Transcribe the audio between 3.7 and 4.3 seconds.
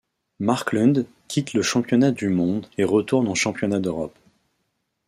d'Europe.